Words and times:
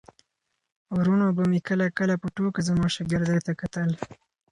وروڼو 0.97 1.27
به 1.37 1.43
مې 1.51 1.59
کله 1.67 1.85
کله 1.97 2.13
په 2.21 2.27
ټوکه 2.35 2.61
زما 2.67 2.87
شاګردۍ 2.95 3.39
ته 3.47 3.51
کتل. 3.61 3.89